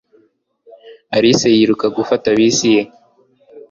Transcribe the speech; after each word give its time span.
Alice 1.15 1.47
yiruka 1.55 1.85
gufata 1.97 2.27
bisi 2.37 2.67
ye.. 2.75 2.81